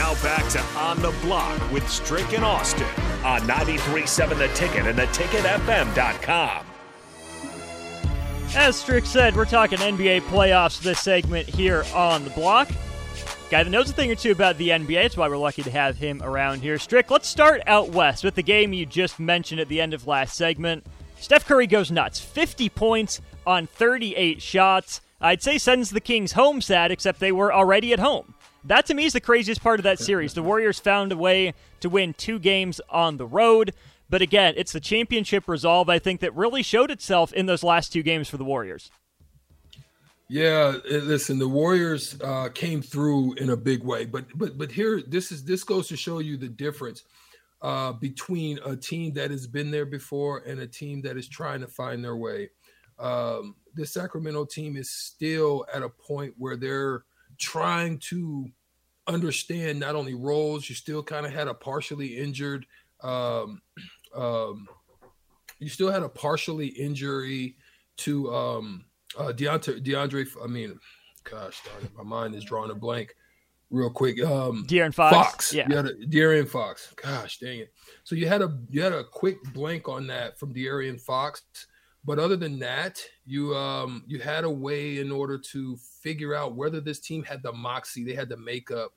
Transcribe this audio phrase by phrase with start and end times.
[0.00, 2.86] Now back to On the Block with Strick and Austin
[3.22, 6.66] on 93.7 The Ticket and theticketfm.com.
[8.56, 12.70] As Strick said, we're talking NBA playoffs this segment here on the block.
[13.50, 15.02] Guy that knows a thing or two about the NBA.
[15.02, 16.78] That's why we're lucky to have him around here.
[16.78, 20.06] Strick, let's start out west with the game you just mentioned at the end of
[20.06, 20.86] last segment.
[21.18, 22.18] Steph Curry goes nuts.
[22.18, 25.02] 50 points on 38 shots.
[25.20, 28.32] I'd say sends the Kings home sad, except they were already at home.
[28.64, 30.34] That to me is the craziest part of that series.
[30.34, 33.72] The Warriors found a way to win two games on the road.
[34.10, 37.92] But again, it's the championship resolve, I think, that really showed itself in those last
[37.92, 38.90] two games for the Warriors.
[40.28, 45.02] Yeah, listen, the Warriors uh, came through in a big way, but but but here,
[45.04, 47.02] this is this goes to show you the difference
[47.62, 51.60] uh, between a team that has been there before and a team that is trying
[51.60, 52.48] to find their way.
[53.00, 57.04] Um, the Sacramento team is still at a point where they're
[57.40, 58.48] trying to
[59.06, 60.68] understand not only roles.
[60.68, 62.66] You still kind of had a partially injured
[63.02, 63.62] um,
[64.14, 64.68] um,
[65.58, 67.56] you still had a partially injury
[67.98, 68.84] to um,
[69.18, 70.26] uh, Deontay, DeAndre.
[70.42, 70.78] I mean,
[71.24, 73.14] gosh darn it, my mind is drawing a blank.
[73.70, 75.14] Real quick, um, De'Aaron Fox.
[75.14, 76.92] Fox, yeah, you had a, De'Aaron Fox.
[77.00, 77.72] Gosh dang it!
[78.02, 81.42] So you had a you had a quick blank on that from De'Aaron Fox,
[82.04, 86.54] but other than that, you um you had a way in order to figure out
[86.54, 88.92] whether this team had the moxie, they had the makeup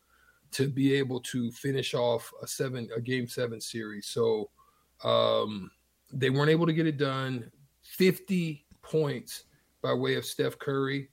[0.51, 4.07] to be able to finish off a seven a game seven series.
[4.07, 4.49] So
[5.03, 5.71] um,
[6.11, 7.51] they weren't able to get it done.
[7.81, 9.43] 50 points
[9.81, 11.09] by way of Steph Curry.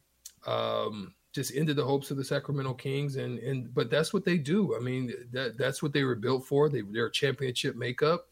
[0.47, 4.37] Um, just ended the hopes of the Sacramento Kings, and and but that's what they
[4.37, 4.77] do.
[4.77, 6.69] I mean, that that's what they were built for.
[6.69, 8.30] They they're a championship makeup,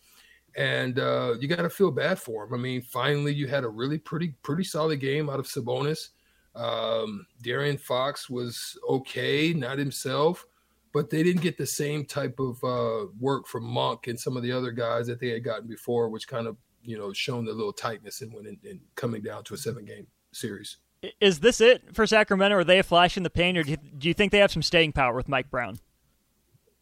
[0.56, 2.54] and uh, you got to feel bad for them.
[2.54, 6.10] I mean, finally, you had a really pretty pretty solid game out of Sabonis.
[6.54, 10.46] Um, De'Aaron Fox was okay, not himself
[10.92, 14.42] but they didn't get the same type of uh, work from Monk and some of
[14.42, 17.52] the other guys that they had gotten before, which kind of you know shown the
[17.52, 20.78] little tightness in when in, coming down to a seven game series.
[21.20, 22.56] Is this it for Sacramento?
[22.56, 24.50] Are they a flash in the pan, or do you, do you think they have
[24.50, 25.78] some staying power with Mike Brown?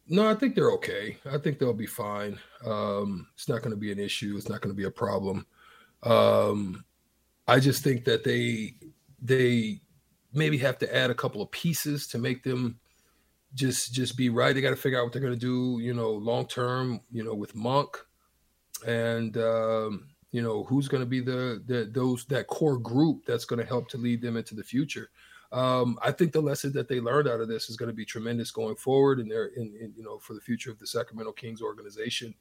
[0.09, 1.17] No, I think they're okay.
[1.29, 2.39] I think they'll be fine.
[2.65, 4.35] Um, it's not going to be an issue.
[4.37, 5.45] It's not going to be a problem.
[6.03, 6.85] Um,
[7.47, 8.75] I just think that they
[9.21, 9.81] they
[10.33, 12.79] maybe have to add a couple of pieces to make them
[13.53, 14.53] just just be right.
[14.53, 17.23] They got to figure out what they're going to do, you know, long term, you
[17.23, 17.97] know, with Monk,
[18.85, 23.45] and um, you know who's going to be the, the those that core group that's
[23.45, 25.09] going to help to lead them into the future.
[25.51, 28.05] Um, I think the lesson that they learned out of this is going to be
[28.05, 31.31] tremendous going forward, and they're in, in, you know for the future of the Sacramento
[31.33, 32.33] Kings organization.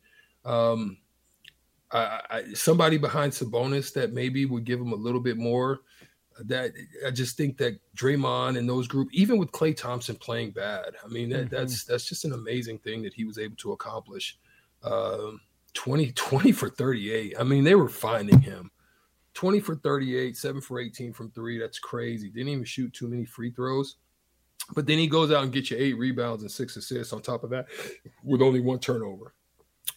[0.44, 0.99] Um,
[1.93, 5.81] I, I, somebody behind Sabonis that maybe would give them a little bit more
[6.41, 6.72] that
[7.06, 11.09] I just think that Draymond and those group, even with Klay Thompson playing bad, I
[11.09, 11.55] mean that, mm-hmm.
[11.55, 14.38] that's that's just an amazing thing that he was able to accomplish.
[14.83, 15.41] Um,
[15.75, 17.34] 20, 20 for 38.
[17.38, 18.71] I mean, they were finding him.
[19.37, 21.59] 20 for 38, 7 for 18 from three.
[21.59, 22.29] That's crazy.
[22.29, 23.97] Didn't even shoot too many free throws.
[24.75, 27.45] But then he goes out and gets you eight rebounds and six assists on top
[27.45, 27.67] of that
[28.25, 29.35] with only one turnover.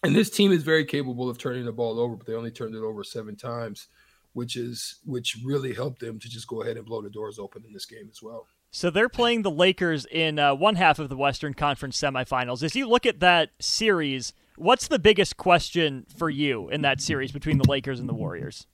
[0.04, 2.76] And this team is very capable of turning the ball over, but they only turned
[2.76, 3.88] it over seven times
[4.34, 7.64] which is which really helped them to just go ahead and blow the doors open
[7.66, 8.48] in this game as well.
[8.72, 12.62] So they're playing the Lakers in uh, one half of the Western Conference semifinals.
[12.62, 17.32] As you look at that series, what's the biggest question for you in that series
[17.32, 18.68] between the Lakers and the Warriors?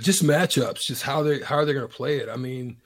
[0.00, 2.28] Just matchups, just how they how they're going to play it.
[2.28, 2.78] I mean,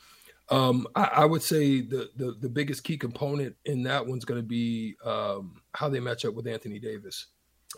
[0.48, 4.40] um, I, I, would say the, the, the biggest key component in that one's going
[4.40, 7.28] to be um, how they match up with Anthony Davis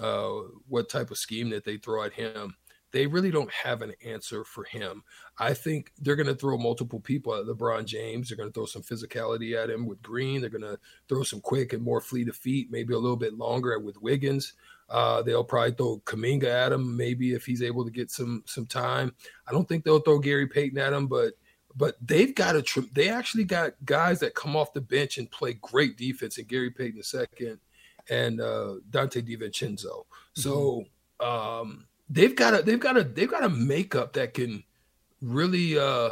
[0.00, 0.30] uh,
[0.68, 2.56] what type of scheme that they throw at him.
[2.92, 5.02] They really don't have an answer for him.
[5.38, 8.28] I think they're going to throw multiple people at LeBron James.
[8.28, 10.40] They're going to throw some physicality at him with Green.
[10.40, 10.78] They're going to
[11.08, 14.52] throw some quick and more fleet of feet, maybe a little bit longer with Wiggins.
[14.88, 18.66] Uh, they'll probably throw Kuminga at him, maybe if he's able to get some some
[18.66, 19.14] time.
[19.46, 21.34] I don't think they'll throw Gary Payton at him, but
[21.76, 25.54] but they've got a they actually got guys that come off the bench and play
[25.54, 26.38] great defense.
[26.38, 27.56] And Gary Payton II
[28.10, 29.84] and uh, Donte DiVincenzo.
[29.84, 30.40] Mm-hmm.
[30.40, 30.84] So
[31.20, 34.62] um, they've got a they've got a they've got a makeup that can
[35.20, 36.10] really uh,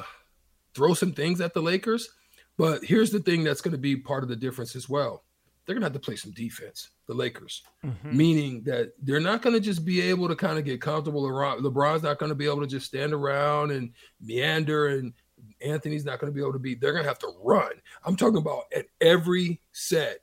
[0.75, 2.11] throw some things at the Lakers.
[2.59, 5.25] But here's the thing that's going to be part of the difference as well.
[5.65, 8.17] They're going to have to play some defense, the Lakers, mm-hmm.
[8.17, 11.63] meaning that they're not going to just be able to kind of get comfortable around.
[11.63, 15.13] LeBron's not going to be able to just stand around and meander, and
[15.61, 16.75] Anthony's not going to be able to be.
[16.75, 17.73] They're going to have to run.
[18.05, 20.19] I'm talking about at every set,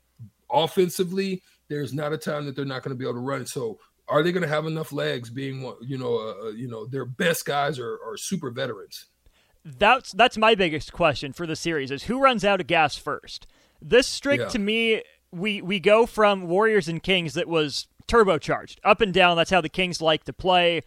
[0.51, 3.45] offensively, there's not a time that they're not going to be able to run.
[3.45, 5.29] So are they going to have enough legs?
[5.29, 9.05] Being you know, uh, uh, you know, their best guys are, are super veterans.
[9.63, 13.45] That's that's my biggest question for the series is who runs out of gas first.
[13.81, 14.47] This streak yeah.
[14.47, 19.37] to me, we we go from Warriors and Kings that was turbocharged up and down.
[19.37, 20.81] That's how the Kings like to play.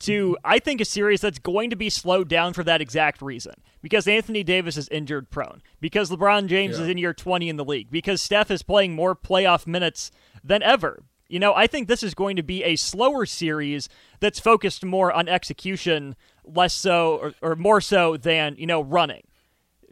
[0.00, 3.54] To I think a series that's going to be slowed down for that exact reason
[3.80, 6.82] because Anthony Davis is injured prone, because LeBron James yeah.
[6.82, 10.10] is in year 20 in the league, because Steph is playing more playoff minutes
[10.44, 11.04] than ever.
[11.28, 13.88] You know, I think this is going to be a slower series
[14.20, 16.14] that's focused more on execution,
[16.44, 19.22] less so or, or more so than, you know, running.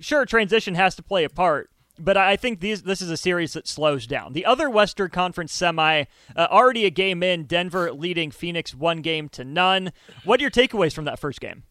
[0.00, 3.52] Sure, transition has to play a part, but I think these, this is a series
[3.52, 4.32] that slows down.
[4.32, 6.04] The other Western Conference semi,
[6.34, 9.92] uh, already a game in, Denver leading Phoenix one game to none.
[10.24, 11.64] What are your takeaways from that first game?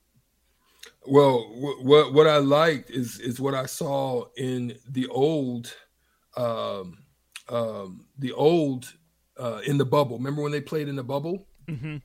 [1.06, 1.40] Well,
[1.82, 5.76] what what I liked is is what I saw in the old,
[6.38, 7.00] um,
[7.50, 8.94] um, the old
[9.38, 10.18] uh, in the bubble.
[10.18, 11.46] Remember when they played in the bubble?
[11.68, 11.98] Mm-hmm.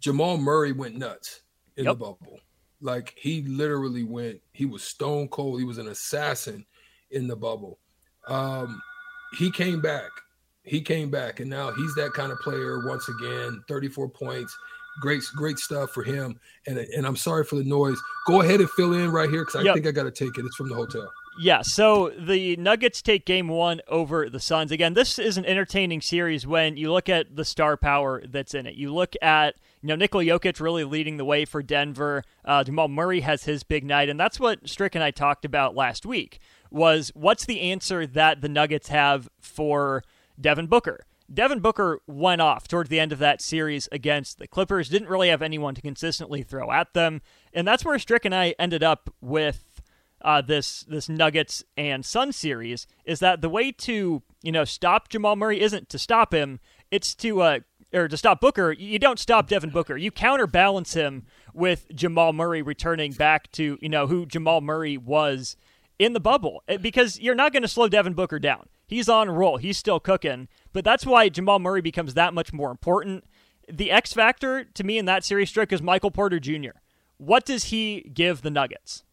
[0.00, 1.40] Jamal Murray went nuts
[1.78, 1.94] in yep.
[1.94, 2.40] the bubble.
[2.82, 4.42] Like he literally went.
[4.52, 5.58] He was stone cold.
[5.58, 6.66] He was an assassin
[7.14, 7.78] in the bubble.
[8.28, 8.80] Um,
[9.38, 10.10] he came back.
[10.62, 13.62] He came back, and now he's that kind of player once again.
[13.68, 14.56] Thirty-four points.
[15.00, 16.38] Great, great stuff for him.
[16.66, 17.98] And and I'm sorry for the noise.
[18.26, 19.74] Go ahead and fill in right here because I yep.
[19.74, 20.44] think I got to take it.
[20.46, 21.10] It's from the hotel.
[21.40, 24.70] Yeah, so the Nuggets take game one over the Suns.
[24.70, 28.66] Again, this is an entertaining series when you look at the star power that's in
[28.68, 28.76] it.
[28.76, 32.24] You look at, you know, Nikola Jokic really leading the way for Denver.
[32.42, 35.74] Uh, Jamal Murray has his big night, and that's what Strick and I talked about
[35.74, 36.40] last week
[36.70, 40.02] was what's the answer that the Nuggets have for
[40.40, 41.04] Devin Booker?
[41.32, 45.28] Devin Booker went off towards the end of that series against the Clippers, didn't really
[45.28, 47.20] have anyone to consistently throw at them.
[47.52, 49.82] And that's where Strick and I ended up with
[50.24, 55.10] uh, this this Nuggets and Sun series is that the way to you know stop
[55.10, 56.58] Jamal Murray isn't to stop him,
[56.90, 57.58] it's to uh,
[57.94, 58.72] or to stop Booker.
[58.72, 59.96] You don't stop Devin Booker.
[59.96, 65.56] You counterbalance him with Jamal Murray returning back to you know who Jamal Murray was
[65.98, 68.66] in the bubble eh, because you're not going to slow Devin Booker down.
[68.86, 69.56] He's on roll.
[69.56, 70.48] He's still cooking.
[70.72, 73.24] But that's why Jamal Murray becomes that much more important.
[73.72, 76.76] The X factor to me in that series Strick is Michael Porter Jr.
[77.16, 79.04] What does he give the Nuggets?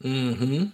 [0.00, 0.66] Hmm.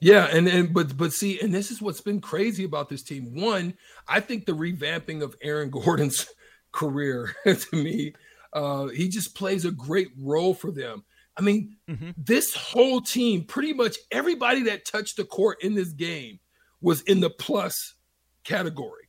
[0.00, 3.34] Yeah, and and but but see, and this is what's been crazy about this team.
[3.34, 3.74] One,
[4.08, 6.26] I think the revamping of Aaron Gordon's
[6.72, 8.14] career to me,
[8.52, 11.04] uh, he just plays a great role for them.
[11.36, 12.10] I mean, mm-hmm.
[12.16, 16.38] this whole team, pretty much everybody that touched the court in this game
[16.80, 17.94] was in the plus
[18.44, 19.08] category.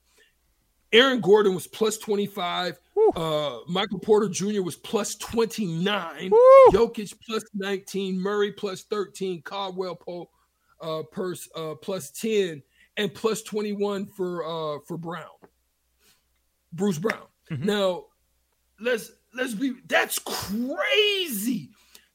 [0.94, 2.80] Aaron Gordon was plus 25.
[3.16, 4.62] Uh, Michael Porter Jr.
[4.62, 6.30] was plus 29.
[6.30, 6.40] Woo.
[6.72, 8.19] Jokic plus 19.
[8.19, 9.42] Murray plus 13.
[9.42, 10.31] Caldwell Pope
[10.81, 12.62] uh, Purse uh, plus 10.
[12.98, 15.24] And plus 21 for uh, for Brown.
[16.74, 17.24] Bruce Brown.
[17.50, 17.66] Mm-hmm.
[17.66, 18.06] Now,
[18.80, 21.70] let's let's be that's crazy.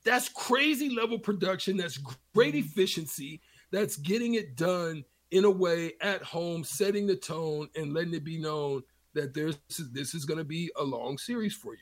[0.04, 1.76] That's crazy level production.
[1.76, 1.98] That's
[2.34, 2.66] great mm-hmm.
[2.66, 3.40] efficiency.
[3.72, 8.24] That's getting it done in a way at home, setting the tone and letting it
[8.24, 8.82] be known
[9.14, 9.58] that there's
[9.92, 11.80] this is going to be a long series for you.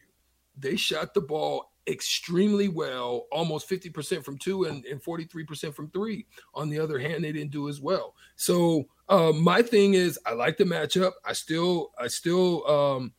[0.56, 6.26] They shot the ball extremely well, almost 50% from two and, and 43% from three.
[6.54, 8.14] On the other hand, they didn't do as well.
[8.36, 11.12] So uh, my thing is I like the matchup.
[11.24, 13.12] I still I still um,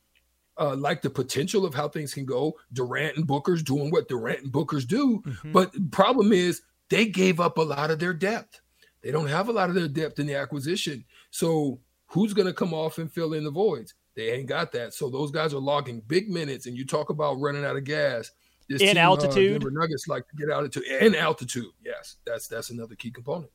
[0.58, 2.54] uh, like the potential of how things can go.
[2.72, 5.52] Durant and Booker's doing what Durant and Booker's do, mm-hmm.
[5.52, 8.60] but problem is they gave up a lot of their depth.
[9.02, 11.04] They don't have a lot of their depth in the acquisition.
[11.30, 13.94] So who's going to come off and fill in the voids?
[14.14, 14.94] They ain't got that.
[14.94, 18.30] So those guys are logging big minutes, and you talk about running out of gas.
[18.68, 21.70] This in team, uh, altitude, uh, Nuggets like to get out into in altitude.
[21.84, 23.52] Yes, that's that's another key component.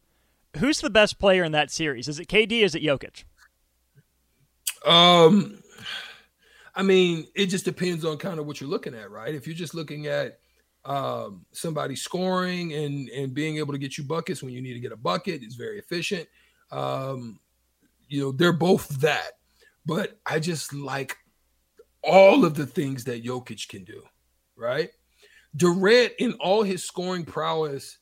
[0.57, 2.07] Who's the best player in that series?
[2.07, 2.61] Is it KD?
[2.61, 3.23] is it Jokic?
[4.85, 5.61] Um,
[6.73, 9.33] I mean, it just depends on kind of what you're looking at, right?
[9.33, 10.39] If you're just looking at
[10.85, 14.79] um, somebody scoring and and being able to get you buckets when you need to
[14.79, 16.27] get a bucket, is very efficient.
[16.71, 17.39] Um,
[18.07, 19.33] you know, they're both that,
[19.85, 21.17] but I just like
[22.03, 24.01] all of the things that Jokic can do,
[24.55, 24.89] right?
[25.55, 27.97] Durant, in all his scoring prowess,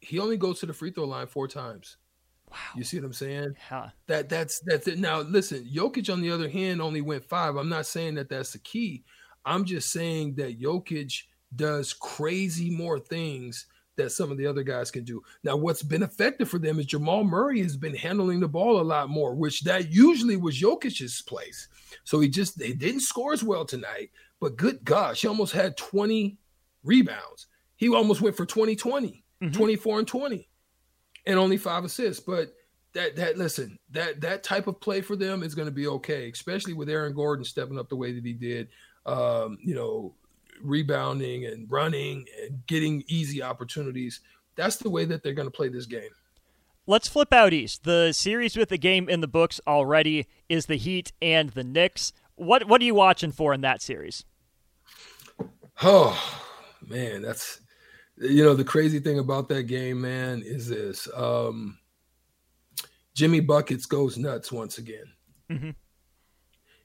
[0.00, 1.96] he only goes to the free throw line four times.
[2.50, 2.56] Wow.
[2.76, 3.54] You see what I'm saying?
[3.70, 3.90] Yeah.
[4.06, 4.98] That that's that's it.
[4.98, 7.56] Now listen, Jokic on the other hand only went five.
[7.56, 9.04] I'm not saying that that's the key.
[9.44, 11.22] I'm just saying that Jokic
[11.54, 15.20] does crazy more things that some of the other guys can do.
[15.42, 18.82] Now, what's been effective for them is Jamal Murray has been handling the ball a
[18.82, 21.68] lot more, which that usually was Jokic's place.
[22.04, 25.76] So he just they didn't score as well tonight, but good gosh, he almost had
[25.76, 26.38] 20
[26.84, 27.48] rebounds.
[27.76, 29.52] He almost went for 20 20, mm-hmm.
[29.52, 30.48] 24 and 20
[31.28, 32.20] and only five assists.
[32.20, 32.52] But
[32.94, 36.28] that that listen, that that type of play for them is going to be okay,
[36.30, 38.68] especially with Aaron Gordon stepping up the way that he did.
[39.06, 40.14] Um, you know,
[40.60, 44.20] rebounding and running and getting easy opportunities.
[44.56, 46.10] That's the way that they're going to play this game.
[46.86, 47.84] let's flip out east.
[47.84, 52.12] The series with the game in the books already is the Heat and the Knicks.
[52.34, 54.24] What what are you watching for in that series?
[55.82, 56.18] Oh
[56.84, 57.60] man, that's
[58.20, 61.08] you know the crazy thing about that game, man, is this.
[61.14, 61.78] Um,
[63.14, 65.12] Jimmy Buckets goes nuts once again.
[65.50, 65.70] Mm-hmm.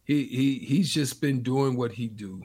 [0.03, 2.43] He he he's just been doing what he do,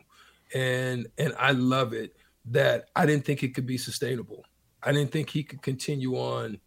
[0.55, 2.17] and and I love it
[2.47, 4.45] that I didn't think it could be sustainable.
[4.83, 6.59] I didn't think he could continue on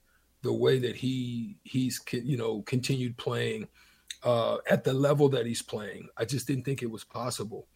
[0.42, 3.68] the way that he he's you know continued playing
[4.24, 6.08] uh, at the level that he's playing.
[6.18, 7.68] I just didn't think it was possible.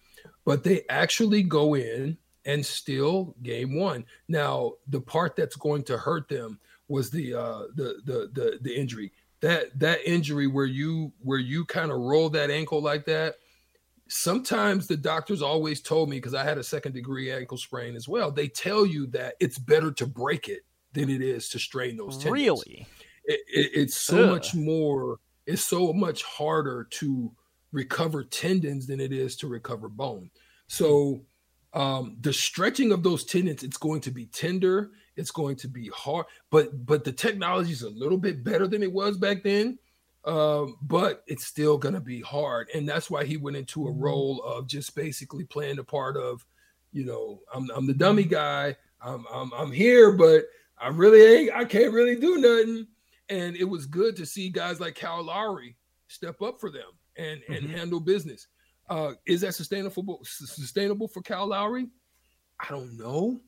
[0.43, 4.05] But they actually go in and steal game one.
[4.27, 8.75] Now, the part that's going to hurt them was the uh, the the the the
[8.75, 9.11] injury.
[9.41, 13.35] That that injury where you where you kind of roll that ankle like that.
[14.07, 18.07] Sometimes the doctors always told me because I had a second degree ankle sprain as
[18.07, 18.29] well.
[18.29, 20.61] They tell you that it's better to break it
[20.93, 22.31] than it is to strain those tendons.
[22.31, 22.87] Really,
[23.25, 24.29] it, it, it's so Ugh.
[24.29, 27.31] much more it's so much harder to
[27.71, 30.29] recover tendons than it is to recover bone.
[30.67, 31.21] So
[31.75, 35.89] um, the stretching of those tendons, it's going to be tender, it's going to be
[35.93, 39.77] hard, but but the technology is a little bit better than it was back then.
[40.23, 43.91] Um, but it's still going to be hard, and that's why he went into a
[43.91, 44.01] mm-hmm.
[44.01, 46.43] role of just basically playing the part of,
[46.91, 48.75] you know, I'm I'm the dummy guy.
[49.01, 50.45] I'm I'm, I'm here, but
[50.79, 51.53] I really ain't.
[51.53, 52.87] I can't really do nothing.
[53.29, 55.75] And it was good to see guys like Kyle Lowry
[56.07, 57.75] step up for them and, and mm-hmm.
[57.75, 58.47] handle business.
[58.89, 61.87] Uh, is that sustainable sustainable for Cal Lowry?
[62.59, 63.41] I don't know.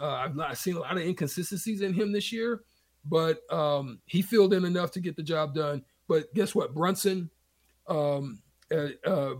[0.00, 2.62] Uh, I've, I've, seen a lot of inconsistencies in him this year,
[3.04, 5.82] but um, he filled in enough to get the job done.
[6.06, 6.74] But guess what?
[6.74, 7.30] Brunson,
[7.88, 8.40] um,
[8.70, 9.34] uh, uh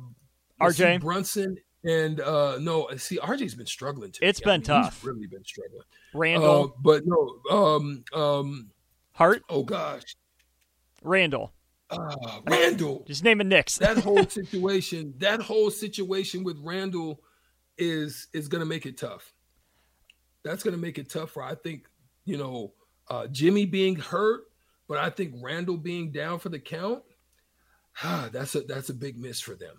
[0.61, 4.13] RJ Brunson, and uh, no, see, RJ's been struggling.
[4.13, 4.25] Too.
[4.25, 5.05] It's yeah, been I mean, tough.
[5.05, 5.85] really been struggling.
[6.15, 8.71] Randle, uh, but no, um, um,
[9.13, 9.43] Hart.
[9.49, 10.17] Oh gosh,
[11.03, 11.53] Randle.
[11.91, 13.05] Uh, Randle.
[13.07, 13.79] Just name a Knicks.
[13.79, 17.21] that whole situation, that whole situation with Randle
[17.79, 19.33] is is going to make it tough.
[20.45, 21.43] That's going to make it tougher.
[21.43, 21.87] I think
[22.25, 22.73] you know
[23.09, 24.45] uh, Jimmy being hurt,
[24.89, 27.03] but I think Randle being down for the count.
[28.03, 29.77] Ah, that's a that's a big miss for them.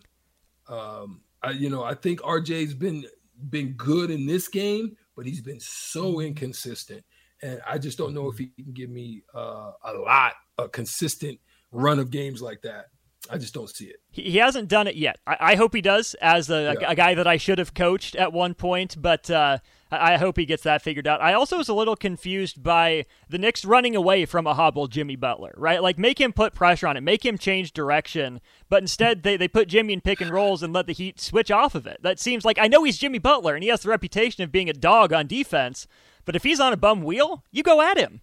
[0.70, 3.06] Um, I, you know, I think RJ's been
[3.50, 6.28] been good in this game, but he's been so mm-hmm.
[6.28, 7.04] inconsistent
[7.42, 11.40] and I just don't know if he can give me uh, a lot, a consistent
[11.72, 12.88] run of games like that.
[13.30, 13.98] I just don't see it.
[14.12, 15.20] He hasn't done it yet.
[15.26, 16.92] I, I hope he does, as a, yeah.
[16.92, 19.58] a, guy that I should have coached at one point, but uh,
[19.92, 21.22] I, I hope he gets that figured out.
[21.22, 25.16] I also was a little confused by the Knicks running away from a hobble Jimmy
[25.16, 25.82] Butler, right?
[25.82, 29.48] Like, make him put pressure on it, make him change direction, but instead they, they
[29.48, 32.02] put Jimmy in pick and rolls and let the Heat switch off of it.
[32.02, 34.70] That seems like I know he's Jimmy Butler and he has the reputation of being
[34.70, 35.88] a dog on defense,
[36.24, 38.22] but if he's on a bum wheel, you go at him.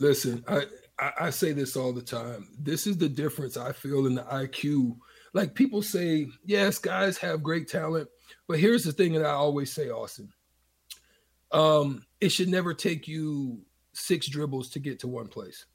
[0.00, 0.66] Listen, I,
[0.98, 2.48] I, I say this all the time.
[2.58, 4.96] This is the difference I feel in the IQ.
[5.34, 8.08] Like people say, yes, guys have great talent,
[8.46, 10.32] but here's the thing that I always say, Austin.
[11.52, 13.60] Um, it should never take you
[13.92, 15.66] six dribbles to get to one place.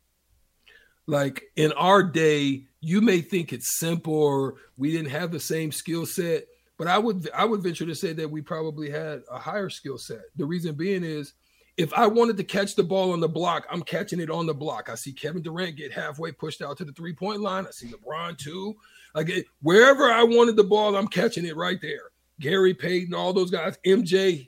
[1.05, 5.71] Like in our day, you may think it's simple or we didn't have the same
[5.71, 6.45] skill set.
[6.77, 9.97] But I would I would venture to say that we probably had a higher skill
[9.97, 10.21] set.
[10.35, 11.33] The reason being is
[11.77, 14.53] if I wanted to catch the ball on the block, I'm catching it on the
[14.53, 14.89] block.
[14.89, 17.65] I see Kevin Durant get halfway pushed out to the three point line.
[17.67, 18.75] I see LeBron too.
[19.15, 22.11] Like it, wherever I wanted the ball, I'm catching it right there.
[22.39, 24.47] Gary Payton, all those guys, MJ,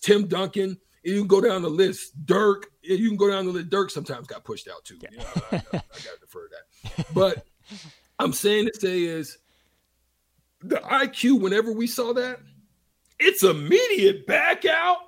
[0.00, 0.78] Tim Duncan.
[1.04, 2.24] You can go down the list.
[2.26, 3.70] Dirk, you can go down the list.
[3.70, 4.98] Dirk sometimes got pushed out too.
[5.00, 5.08] Yeah.
[5.10, 7.06] You know, I, I, I got to defer that.
[7.12, 7.46] But
[8.18, 9.38] I'm saying to say is
[10.60, 12.38] the IQ, whenever we saw that,
[13.18, 14.98] it's immediate back out.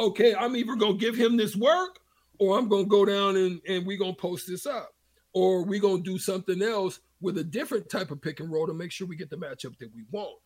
[0.00, 1.98] Okay, I'm either gonna give him this work
[2.38, 4.90] or I'm gonna go down and, and we're gonna post this up.
[5.34, 8.74] Or we're gonna do something else with a different type of pick and roll to
[8.74, 10.38] make sure we get the matchup that we want.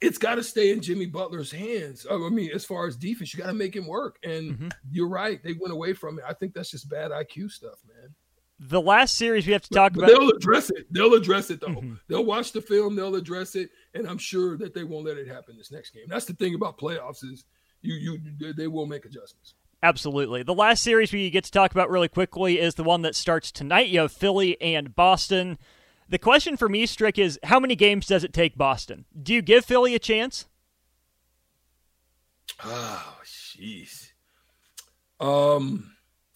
[0.00, 2.06] It's got to stay in Jimmy Butler's hands.
[2.08, 4.16] I mean, as far as defense, you got to make him work.
[4.22, 4.68] And mm-hmm.
[4.92, 6.24] you're right, they went away from it.
[6.28, 8.14] I think that's just bad IQ stuff, man
[8.60, 10.18] the last series we have to talk but, about.
[10.18, 10.92] They'll address it.
[10.92, 11.68] They'll address it though.
[11.68, 11.94] Mm-hmm.
[12.08, 12.96] They'll watch the film.
[12.96, 16.06] They'll address it, and I'm sure that they won't let it happen this next game.
[16.08, 17.44] That's the thing about playoffs is
[17.82, 19.54] you you they will make adjustments.
[19.82, 20.42] Absolutely.
[20.42, 23.52] The last series we get to talk about really quickly is the one that starts
[23.52, 23.88] tonight.
[23.88, 25.56] You have Philly and Boston.
[26.08, 29.04] The question for me, Strick, is how many games does it take Boston?
[29.20, 30.46] Do you give Philly a chance?
[32.64, 34.10] Oh, jeez.
[35.20, 35.92] Um,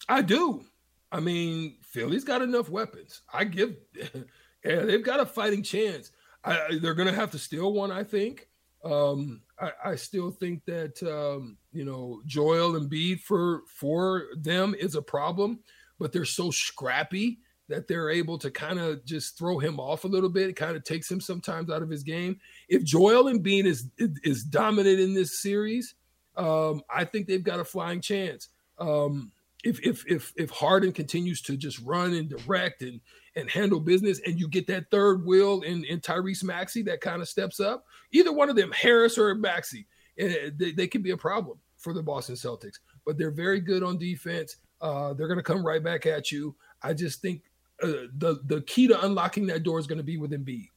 [0.07, 0.63] I do.
[1.11, 3.21] I mean, Philly's got enough weapons.
[3.31, 3.75] I give,
[4.63, 6.11] yeah, they've got a fighting chance.
[6.45, 8.47] I, they're going to have to steal one, I think.
[8.85, 14.95] Um, I, I, still think that um, you know Joel Embiid for for them is
[14.95, 15.59] a problem,
[15.99, 17.39] but they're so scrappy
[17.69, 20.49] that they're able to kind of just throw him off a little bit.
[20.49, 22.39] It kind of takes him sometimes out of his game.
[22.67, 25.95] If Joel Embiid is is dominant in this series,
[26.35, 28.49] um, I think they've got a flying chance.
[28.79, 29.31] Um,
[29.63, 32.99] if if if if Harden continues to just run and direct and
[33.35, 37.21] and handle business, and you get that third wheel in in Tyrese Maxey that kind
[37.21, 41.11] of steps up, either one of them, Harris or Maxey, eh, they, they can be
[41.11, 42.79] a problem for the Boston Celtics.
[43.05, 44.57] But they're very good on defense.
[44.81, 46.55] Uh, they're going to come right back at you.
[46.81, 47.41] I just think
[47.81, 50.67] uh, the the key to unlocking that door is going to be with Embiid.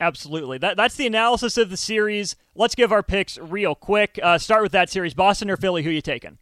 [0.00, 0.58] Absolutely.
[0.58, 2.36] That, that's the analysis of the series.
[2.54, 4.18] Let's give our picks real quick.
[4.22, 5.12] Uh, start with that series.
[5.12, 6.38] Boston or Philly, who you taking?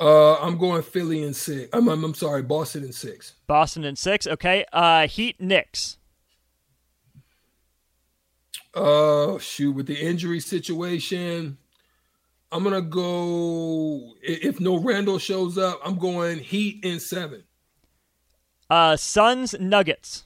[0.00, 1.68] Uh, I'm going Philly in six.
[1.74, 3.34] I'm, I'm, I'm sorry, Boston in six.
[3.46, 4.26] Boston in six.
[4.26, 4.64] Okay.
[4.72, 5.98] Uh, Heat Knicks.
[8.72, 11.58] Uh, shoot, with the injury situation,
[12.50, 14.14] I'm gonna go.
[14.22, 17.42] If no Randle shows up, I'm going Heat in seven.
[18.70, 20.24] Uh, Suns Nuggets.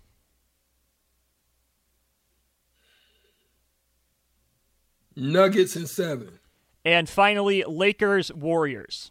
[5.16, 6.38] Nuggets in seven.
[6.84, 9.10] And finally, Lakers Warriors.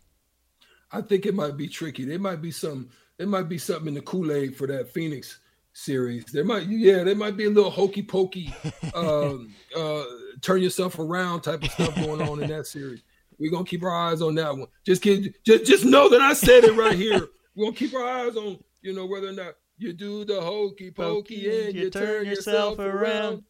[0.94, 2.06] I think it might be tricky.
[2.06, 2.90] There might be some.
[3.18, 5.40] There might be something in the Kool Aid for that Phoenix
[5.74, 6.26] series.
[6.26, 8.54] There might, yeah, there might be a little hokey pokey,
[8.96, 10.04] um, uh,
[10.42, 13.04] turn yourself around type of stuff going on in that series.
[13.40, 14.68] We're gonna keep our eyes on that one.
[14.86, 17.28] Just keep, just, just know that I said it right here.
[17.56, 20.92] We're gonna keep our eyes on, you know, whether or not you do the hokey
[20.92, 22.96] pokey and you, you turn, yourself, yourself around.
[22.96, 23.44] around.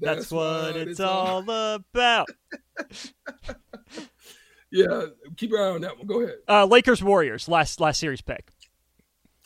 [0.00, 2.28] That's, That's what, what, it's all about.
[4.74, 6.06] yeah, keep your eye on that one.
[6.06, 6.36] Go ahead.
[6.48, 8.50] Uh, Lakers Warriors last last series pick.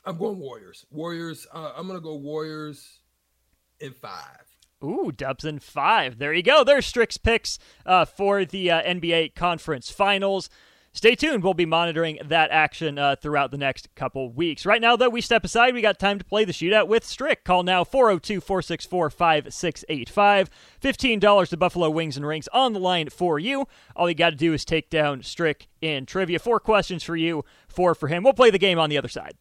[0.05, 0.87] I'm going Warriors.
[0.91, 1.47] Warriors.
[1.53, 3.01] Uh, I'm gonna go Warriors
[3.79, 4.47] in five.
[4.83, 6.19] Ooh, Dubs in five.
[6.19, 6.65] There you go.
[6.65, 10.49] There's Strick's picks uh, for the uh, NBA Conference Finals.
[10.99, 11.45] Stay tuned.
[11.45, 14.67] We'll be monitoring that action uh, throughout the next couple weeks.
[14.67, 15.73] Right now, though, we step aside.
[15.73, 17.45] We got time to play the shootout with Strick.
[17.45, 20.51] Call now 402 464 5685.
[20.83, 23.69] $15 to Buffalo Wings and Rings on the line for you.
[23.95, 26.41] All you got to do is take down Strick in trivia.
[26.41, 28.25] Four questions for you, four for him.
[28.25, 29.39] We'll play the game on the other side.